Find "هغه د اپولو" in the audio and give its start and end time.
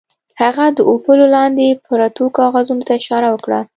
0.41-1.25